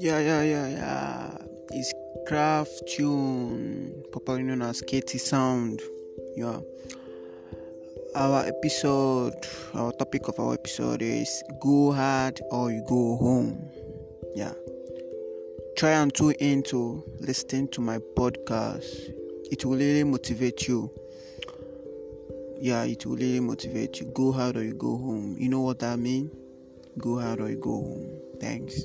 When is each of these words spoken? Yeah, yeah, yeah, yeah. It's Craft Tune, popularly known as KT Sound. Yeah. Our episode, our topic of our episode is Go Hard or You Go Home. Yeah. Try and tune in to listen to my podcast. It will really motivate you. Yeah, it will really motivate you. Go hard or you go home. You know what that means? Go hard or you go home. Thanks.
Yeah, 0.00 0.20
yeah, 0.20 0.42
yeah, 0.42 0.68
yeah. 0.68 1.38
It's 1.70 1.92
Craft 2.28 2.86
Tune, 2.86 4.04
popularly 4.12 4.44
known 4.44 4.62
as 4.62 4.80
KT 4.80 5.18
Sound. 5.18 5.82
Yeah. 6.36 6.60
Our 8.14 8.44
episode, 8.46 9.34
our 9.74 9.90
topic 9.90 10.28
of 10.28 10.38
our 10.38 10.54
episode 10.54 11.02
is 11.02 11.42
Go 11.60 11.90
Hard 11.90 12.40
or 12.52 12.70
You 12.70 12.84
Go 12.86 13.16
Home. 13.16 13.68
Yeah. 14.36 14.52
Try 15.76 15.90
and 15.90 16.14
tune 16.14 16.34
in 16.38 16.62
to 16.64 17.02
listen 17.18 17.66
to 17.72 17.80
my 17.80 17.98
podcast. 17.98 18.86
It 19.50 19.64
will 19.64 19.78
really 19.78 20.04
motivate 20.04 20.68
you. 20.68 20.92
Yeah, 22.60 22.84
it 22.84 23.04
will 23.04 23.16
really 23.16 23.40
motivate 23.40 23.98
you. 23.98 24.12
Go 24.14 24.30
hard 24.30 24.58
or 24.58 24.62
you 24.62 24.74
go 24.74 24.96
home. 24.96 25.34
You 25.40 25.48
know 25.48 25.62
what 25.62 25.80
that 25.80 25.98
means? 25.98 26.32
Go 26.98 27.18
hard 27.18 27.40
or 27.40 27.50
you 27.50 27.56
go 27.56 27.72
home. 27.72 28.20
Thanks. 28.40 28.84